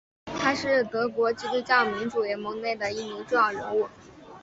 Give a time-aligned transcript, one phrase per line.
[0.39, 3.87] 他是德国基督教民主联盟内的一名重要人物。